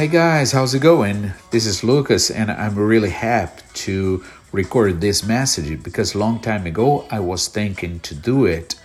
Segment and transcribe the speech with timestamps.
[0.00, 1.34] Hey guys, how's it going?
[1.50, 6.64] This is Lucas, and I'm really happy to record this message because a long time
[6.64, 8.76] ago I was thinking to do it,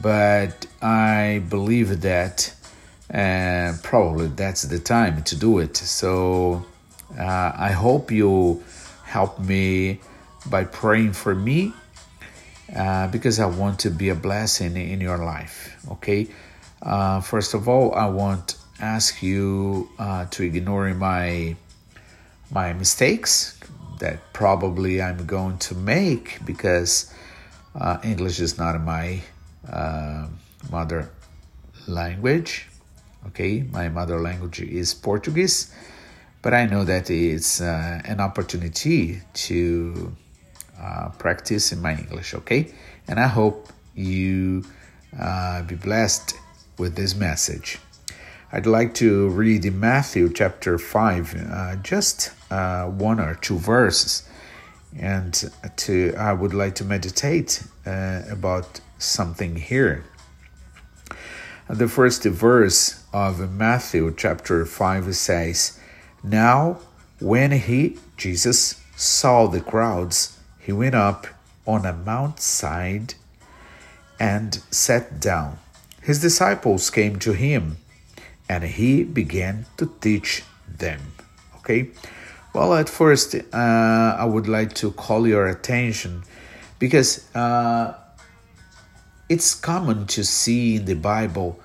[0.00, 2.54] but I believe that
[3.12, 5.76] uh, probably that's the time to do it.
[5.76, 6.64] So
[7.18, 8.62] uh, I hope you
[9.02, 9.98] help me
[10.48, 11.72] by praying for me
[12.76, 15.84] uh, because I want to be a blessing in your life.
[15.90, 16.28] Okay.
[16.80, 21.56] Uh, first of all, I want ask you uh, to ignore my
[22.50, 23.58] my mistakes
[24.00, 27.14] that probably I'm going to make because
[27.74, 29.22] uh, English is not my
[29.70, 30.26] uh,
[30.70, 31.08] mother
[31.86, 32.66] language.
[33.28, 35.72] Okay, my mother language is Portuguese,
[36.42, 40.12] but I know that it's uh, an opportunity to
[40.78, 42.34] uh, practice in my English.
[42.34, 42.74] Okay,
[43.06, 44.64] and I hope you
[45.18, 46.34] uh, be blessed
[46.78, 47.78] with this message.
[48.54, 54.28] I'd like to read in Matthew chapter 5, uh, just uh, one or two verses.
[54.94, 60.04] And to I would like to meditate uh, about something here.
[61.70, 65.80] The first verse of Matthew chapter 5 says,
[66.22, 66.78] Now
[67.20, 71.26] when he, Jesus, saw the crowds, he went up
[71.66, 73.14] on a mountainside
[74.20, 75.58] and sat down.
[76.02, 77.78] His disciples came to him
[78.48, 80.42] and he began to teach
[80.78, 81.00] them.
[81.58, 81.90] Okay?
[82.54, 86.22] Well, at first, uh, I would like to call your attention
[86.78, 87.94] because uh,
[89.28, 91.58] it's common to see in the Bible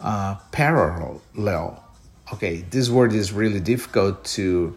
[0.00, 1.82] uh, parallel.
[2.32, 4.76] Okay, this word is really difficult to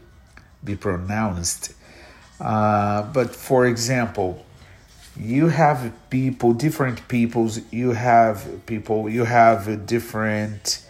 [0.64, 1.74] be pronounced.
[2.40, 4.46] Uh, but for example,
[5.20, 10.87] you have people, different peoples, you have people, you have different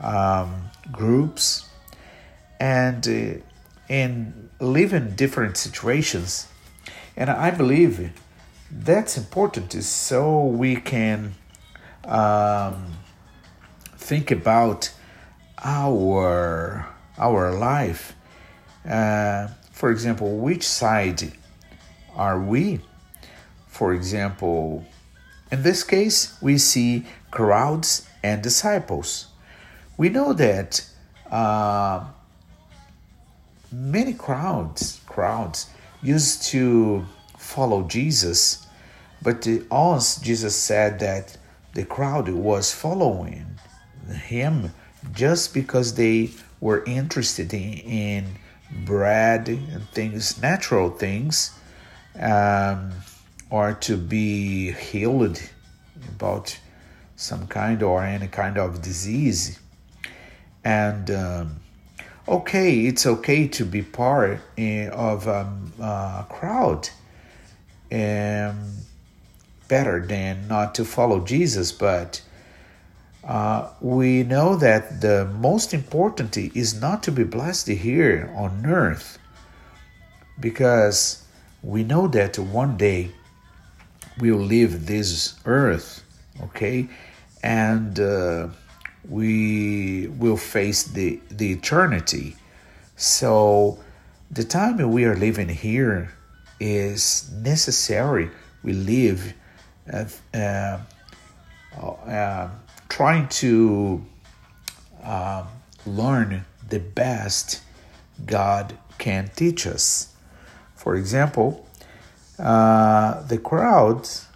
[0.00, 1.68] um, groups
[2.60, 6.48] and uh, live in different situations.
[7.16, 8.12] And I believe
[8.70, 11.34] that's important so we can
[12.04, 12.92] um,
[13.96, 14.92] think about
[15.62, 16.88] our
[17.18, 18.14] our life.
[18.88, 21.32] Uh, for example, which side
[22.14, 22.80] are we?
[23.68, 24.84] For example,
[25.50, 29.28] in this case, we see crowds and disciples
[29.96, 30.86] we know that
[31.30, 32.04] uh,
[33.72, 35.70] many crowds crowds
[36.02, 37.04] used to
[37.38, 38.66] follow Jesus,
[39.22, 41.36] but the, us Jesus said that
[41.74, 43.46] the crowd was following
[44.26, 44.72] him
[45.12, 48.24] just because they were interested in, in
[48.84, 51.56] bread and things, natural things,
[52.18, 52.92] um,
[53.50, 55.40] or to be healed
[56.08, 56.58] about
[57.16, 59.58] some kind or any kind of disease
[60.64, 61.60] and um,
[62.26, 64.40] okay, it's okay to be part
[64.92, 66.88] of um, a crowd.
[67.92, 68.78] Um,
[69.68, 72.20] better than not to follow Jesus, but
[73.26, 79.18] uh, we know that the most important is not to be blessed here on earth
[80.38, 81.24] because
[81.62, 83.10] we know that one day
[84.18, 86.04] we'll leave this earth,
[86.42, 86.88] okay?
[87.42, 88.48] And uh,
[89.08, 92.36] we will face the, the eternity.
[92.96, 93.78] So
[94.30, 96.12] the time we are living here
[96.60, 98.30] is necessary.
[98.62, 99.34] We live
[99.92, 100.78] uh, uh,
[101.80, 102.48] uh,
[102.88, 104.04] trying to
[105.02, 105.46] um,
[105.84, 107.60] learn the best
[108.24, 110.14] God can teach us.
[110.76, 111.68] For example,
[112.38, 114.26] uh, the crowds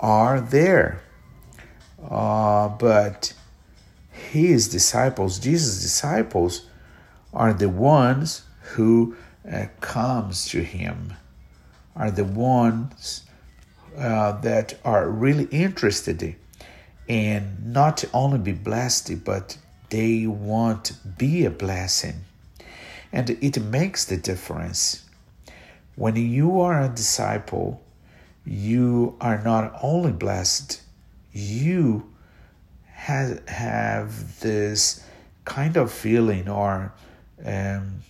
[0.00, 1.02] are there,
[2.10, 3.34] uh, but
[4.30, 6.66] his disciples, Jesus' disciples,
[7.32, 8.42] are the ones
[8.74, 9.16] who
[9.50, 11.14] uh, comes to him,
[11.94, 13.24] are the ones
[13.96, 16.36] uh, that are really interested
[17.08, 19.56] in not only be blessed, but
[19.90, 22.24] they want to be a blessing.
[23.12, 25.04] And it makes the difference.
[25.94, 27.82] When you are a disciple,
[28.44, 30.82] you are not only blessed,
[31.32, 32.12] you
[33.06, 35.04] has have this
[35.44, 36.92] kind of feeling or
[37.44, 38.00] um,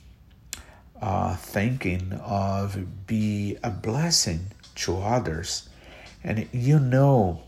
[1.03, 4.41] uh, thinking of be a blessing
[4.75, 5.69] to others,
[6.25, 7.43] and you know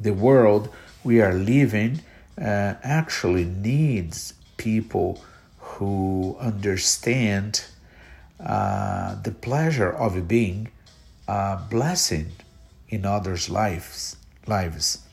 [0.00, 0.70] the world
[1.04, 2.00] we are living
[2.40, 5.22] uh, actually needs people
[5.58, 7.66] who understand
[8.40, 10.68] uh, the pleasure of being
[11.28, 12.32] a blessing
[12.88, 14.16] in others' lives
[14.46, 15.05] lives.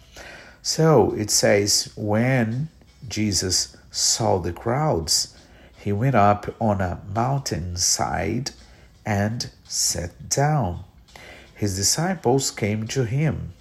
[0.64, 2.70] So it says, when
[3.10, 5.38] Jesus saw the crowds,
[5.78, 8.52] he went up on a mountainside
[9.06, 10.86] and sat down.
[11.54, 13.52] His disciples came to him.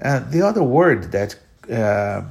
[0.00, 1.36] Uh, the other word that
[1.70, 2.22] uh,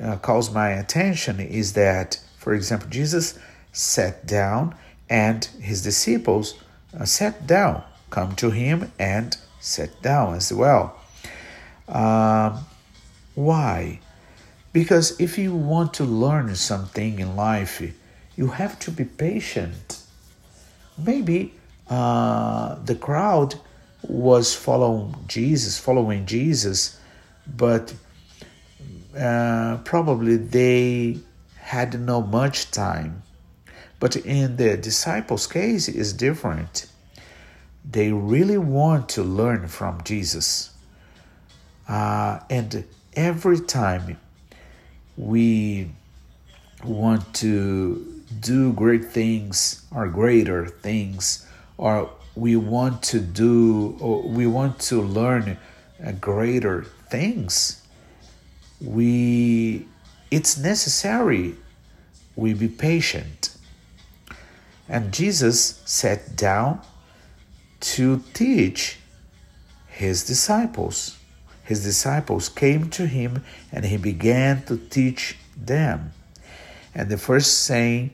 [0.00, 3.40] uh, calls my attention is that, for example, Jesus
[3.72, 4.76] sat down
[5.10, 6.54] and his disciples
[6.96, 10.96] uh, sat down, come to him and sat down as well.
[11.88, 12.64] Um,
[13.38, 14.00] why?
[14.72, 17.80] Because if you want to learn something in life,
[18.34, 20.02] you have to be patient.
[20.98, 21.54] Maybe
[21.88, 23.54] uh, the crowd
[24.02, 26.98] was following Jesus, following Jesus,
[27.46, 27.94] but
[29.16, 31.20] uh, probably they
[31.60, 33.22] had no much time.
[34.00, 36.86] But in the disciples' case, is different.
[37.88, 40.70] They really want to learn from Jesus,
[41.88, 42.84] uh, and
[43.18, 44.16] every time
[45.16, 45.90] we
[46.84, 51.44] want to do great things or greater things
[51.78, 55.58] or we want to do or we want to learn
[56.06, 57.82] uh, greater things
[58.80, 59.84] we
[60.30, 61.56] it's necessary
[62.36, 63.56] we be patient.
[64.88, 66.82] And jesus sat down
[67.80, 69.00] to teach
[69.88, 71.17] his disciples
[71.68, 76.12] his disciples came to him and he began to teach them
[76.94, 78.10] and the first saying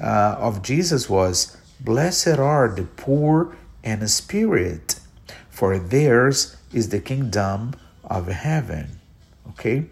[0.00, 5.00] uh, of jesus was Blessed are the poor in spirit,
[5.48, 7.72] for theirs is the kingdom
[8.04, 9.00] of heaven.
[9.48, 9.86] Okay?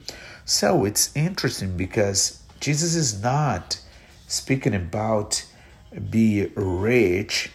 [0.44, 3.81] So it's interesting because Jesus is not
[4.26, 5.46] speaking about
[6.10, 7.50] be rich,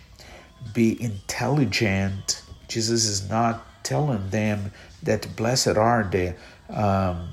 [0.74, 2.42] be intelligent.
[2.68, 4.72] Jesus is not telling them
[5.04, 6.36] that blessed are the
[6.70, 7.30] um,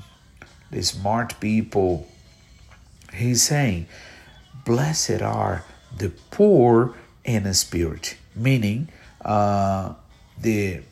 [0.70, 2.06] the smart people.
[3.12, 3.86] He's saying,
[4.64, 5.64] blessed are
[5.96, 6.94] the poor
[7.24, 8.88] in spirit, meaning
[9.24, 9.94] uh,
[10.40, 10.82] the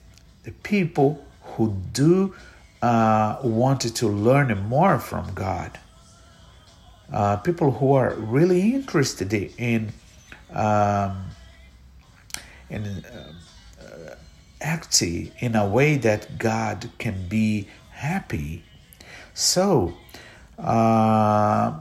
[0.44, 2.35] the people who do
[2.82, 5.79] uh, wanted to learn more from God.
[7.12, 9.93] Uh, people who are really interested in
[10.52, 11.25] um,
[12.70, 14.14] in uh,
[14.60, 18.64] acting in a way that God can be happy.
[19.34, 19.94] So,
[20.58, 21.81] uh,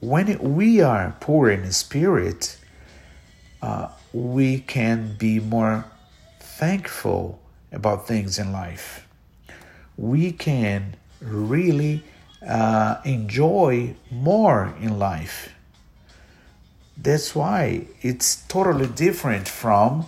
[0.00, 2.58] when we are poor in spirit,
[3.62, 5.84] uh, we can be more
[6.40, 7.40] thankful
[7.72, 9.06] about things in life.
[9.96, 12.04] We can really
[12.46, 15.54] uh, enjoy more in life.
[16.96, 20.06] That's why it's totally different from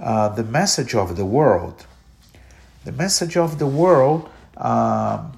[0.00, 1.86] uh, the message of the world.
[2.84, 5.32] The message of the world um,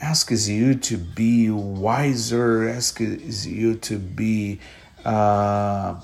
[0.00, 4.60] asks you to be wiser, asks you to be
[5.04, 6.00] uh,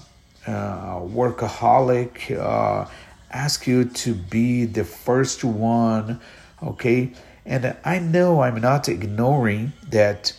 [0.46, 2.88] uh, workaholic, uh,
[3.30, 6.20] ask you to be the first one,
[6.62, 7.12] okay?
[7.46, 10.32] And I know I'm not ignoring that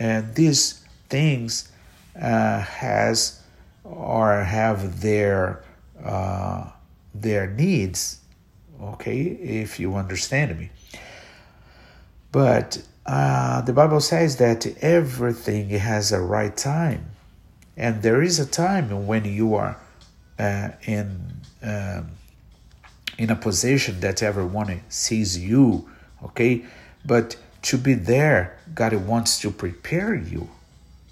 [0.00, 1.70] uh, these things
[2.20, 3.40] uh, has
[3.84, 5.62] or have their
[6.04, 6.70] uh,
[7.14, 8.20] their needs,
[8.80, 9.20] okay?
[9.20, 10.70] If you understand me.
[12.32, 17.10] But uh, the Bible says that everything has a right time.
[17.76, 19.76] And there is a time when you are
[20.38, 22.10] uh, in um,
[23.18, 25.86] in a position that everyone sees you,
[26.24, 26.64] okay?
[27.04, 30.48] But to be there, God wants to prepare you.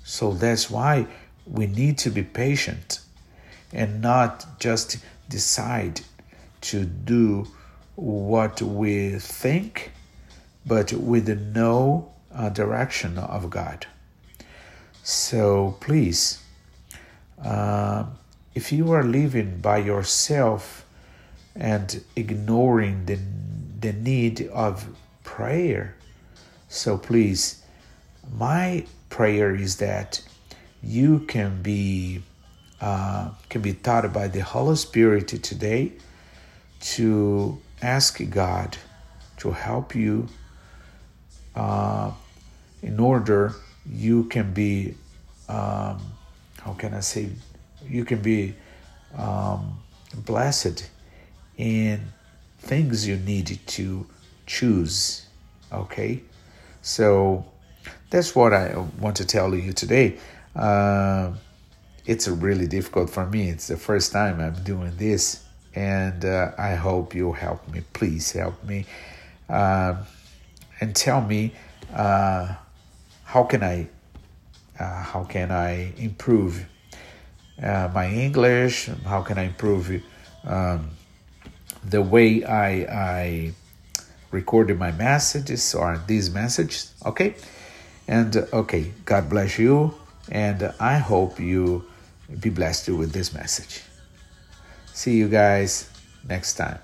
[0.04, 1.06] So that's why
[1.46, 3.00] we need to be patient
[3.74, 4.96] and not just
[5.28, 6.00] decide
[6.60, 7.46] to do
[7.94, 9.92] what we think,
[10.66, 13.86] but with no uh, direction of God.
[15.02, 16.40] So please
[17.42, 18.04] uh,
[18.54, 20.84] if you are living by yourself
[21.54, 23.18] and ignoring the,
[23.80, 24.88] the need of
[25.22, 25.94] prayer,
[26.68, 27.62] so please,
[28.36, 30.20] my prayer is that
[30.82, 32.22] you can be
[32.80, 35.92] uh, can be taught by the Holy Spirit today
[36.80, 38.76] to ask God
[39.38, 40.28] to help you
[41.54, 42.12] uh,
[42.82, 43.54] in order
[43.90, 44.94] you can be
[45.48, 45.98] um,
[46.60, 47.30] how can I say,
[47.88, 48.54] you can be
[49.16, 49.78] um,
[50.14, 50.90] blessed
[51.56, 52.00] in
[52.58, 54.06] things you need to
[54.46, 55.26] choose.
[55.72, 56.22] Okay,
[56.82, 57.44] so
[58.10, 60.18] that's what I want to tell you today.
[60.54, 61.32] Uh,
[62.08, 63.50] it's really difficult for me.
[63.50, 67.82] It's the first time I'm doing this, and uh, I hope you help me.
[67.92, 68.86] Please help me
[69.48, 69.94] uh,
[70.80, 71.52] and tell me
[71.94, 72.54] uh,
[73.24, 73.88] how can I
[74.78, 76.54] Uh, how can I improve
[77.58, 78.88] uh, my English?
[79.02, 79.90] How can I improve
[80.46, 80.94] um,
[81.90, 82.86] the way I,
[83.18, 83.52] I
[84.30, 86.94] recorded my messages or these messages?
[87.02, 87.34] Okay.
[88.06, 89.98] And uh, okay, God bless you.
[90.30, 91.87] And I hope you
[92.40, 93.82] be blessed with this message.
[94.92, 95.88] See you guys
[96.28, 96.78] next time.